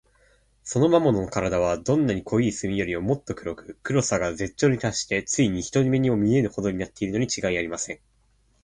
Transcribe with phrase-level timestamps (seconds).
[0.63, 7.99] その魔物のからだは、どんな濃い墨よりも、もっと黒く、黒さが絶頂にたっして、ついに人の目にも見えぬほどになっているのにちがいありません。